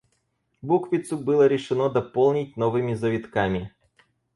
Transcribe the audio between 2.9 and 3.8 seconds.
завитками.